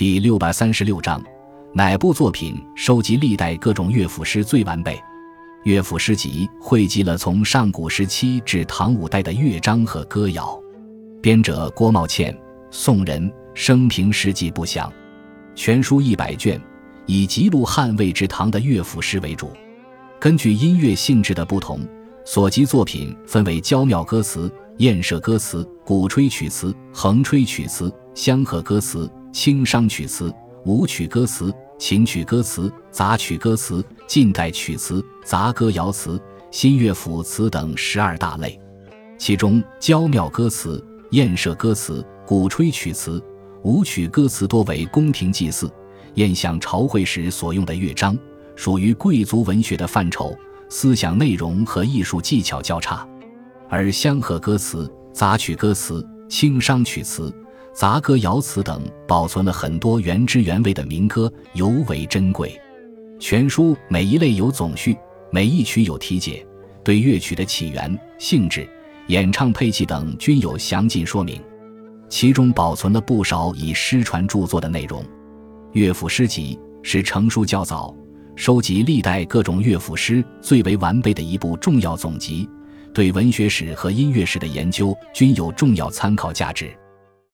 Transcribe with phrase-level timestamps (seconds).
[0.00, 1.22] 第六百三十六章，
[1.74, 4.98] 哪部作品收集历代各种乐府诗最完备？
[5.64, 10.58] 乐府诗集汇集了从上古时期至唐五代的乐章和歌谣，
[11.20, 12.34] 编者郭茂倩，
[12.70, 14.90] 宋人，生平事迹不详。
[15.54, 16.58] 全书一百卷，
[17.04, 19.50] 以记录汉魏至唐的乐府诗为主。
[20.18, 21.78] 根据音乐性质的不同，
[22.24, 30.32] 所集作品分为娇妙歌词、艳射歌词、鼓吹曲词、横吹曲词、相和歌词、轻商曲词、
[30.64, 31.52] 舞曲歌词。
[31.78, 38.60] 琴曲歌词、杂曲歌词、近代曲词、杂歌谣词、新乐府词等十二大类，
[39.18, 43.18] 其中娇妙歌词、艳射歌词、鼓吹曲词、
[43.62, 45.72] 舞曲歌词多为宫廷祭祀、
[46.16, 48.14] 宴享朝会时所用的乐章，
[48.56, 50.36] 属于贵族文学的范畴，
[50.68, 53.08] 思想内容和艺术技巧较差；
[53.70, 57.34] 而相和歌词、杂曲歌词、轻商曲词。
[57.72, 62.60] 杂歌谣词等保存了很多原汁原味的民歌，尤为珍贵。
[63.18, 64.96] 全书每一类有总序，
[65.30, 66.44] 每一曲有题解，
[66.82, 68.68] 对乐曲的起源、性质、
[69.06, 71.40] 演唱配器等均有详尽说明。
[72.08, 75.04] 其中保存了不少以失传著作的内容。
[75.72, 77.94] 乐府诗集是成书较早、
[78.34, 82.48] 收集历代各种乐府诗最为完备的一部重要总集，
[82.92, 86.68] 对文学史和音乐史的研究均有重要参考价值。